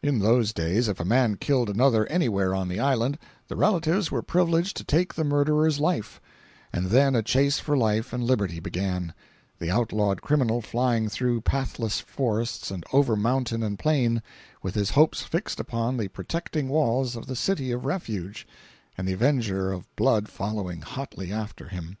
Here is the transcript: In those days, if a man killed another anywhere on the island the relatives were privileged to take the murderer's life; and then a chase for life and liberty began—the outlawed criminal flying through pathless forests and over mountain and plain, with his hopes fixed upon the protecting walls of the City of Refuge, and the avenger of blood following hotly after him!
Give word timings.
In 0.00 0.20
those 0.20 0.52
days, 0.52 0.86
if 0.86 1.00
a 1.00 1.04
man 1.04 1.38
killed 1.38 1.68
another 1.68 2.06
anywhere 2.06 2.54
on 2.54 2.68
the 2.68 2.78
island 2.78 3.18
the 3.48 3.56
relatives 3.56 4.12
were 4.12 4.22
privileged 4.22 4.76
to 4.76 4.84
take 4.84 5.12
the 5.14 5.24
murderer's 5.24 5.80
life; 5.80 6.20
and 6.72 6.86
then 6.86 7.16
a 7.16 7.22
chase 7.24 7.58
for 7.58 7.76
life 7.76 8.12
and 8.12 8.22
liberty 8.22 8.60
began—the 8.60 9.68
outlawed 9.68 10.22
criminal 10.22 10.62
flying 10.62 11.08
through 11.08 11.40
pathless 11.40 11.98
forests 11.98 12.70
and 12.70 12.84
over 12.92 13.16
mountain 13.16 13.64
and 13.64 13.76
plain, 13.76 14.22
with 14.62 14.76
his 14.76 14.90
hopes 14.90 15.22
fixed 15.22 15.58
upon 15.58 15.96
the 15.96 16.06
protecting 16.06 16.68
walls 16.68 17.16
of 17.16 17.26
the 17.26 17.34
City 17.34 17.72
of 17.72 17.84
Refuge, 17.84 18.46
and 18.96 19.08
the 19.08 19.14
avenger 19.14 19.72
of 19.72 19.92
blood 19.96 20.28
following 20.28 20.82
hotly 20.82 21.32
after 21.32 21.66
him! 21.66 21.96